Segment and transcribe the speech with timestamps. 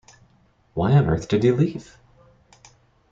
[0.73, 1.99] Why on earth did you leave?